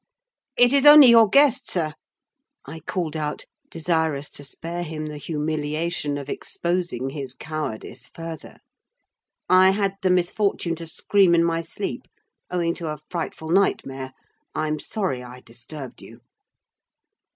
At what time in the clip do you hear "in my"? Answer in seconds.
11.35-11.61